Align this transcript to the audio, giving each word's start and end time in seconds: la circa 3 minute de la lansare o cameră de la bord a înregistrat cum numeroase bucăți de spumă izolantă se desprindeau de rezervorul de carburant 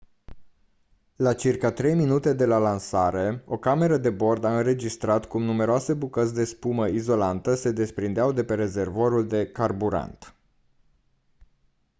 la 1.17 1.33
circa 1.41 1.69
3 1.79 1.93
minute 1.99 2.33
de 2.33 2.45
la 2.45 2.57
lansare 2.57 3.43
o 3.45 3.57
cameră 3.57 3.97
de 3.97 4.09
la 4.09 4.15
bord 4.15 4.43
a 4.43 4.57
înregistrat 4.57 5.25
cum 5.25 5.43
numeroase 5.43 5.93
bucăți 5.93 6.33
de 6.33 6.43
spumă 6.45 6.87
izolantă 6.89 7.55
se 7.55 7.71
desprindeau 7.71 8.31
de 8.31 8.45
rezervorul 8.53 9.27
de 9.27 9.51
carburant 9.51 10.35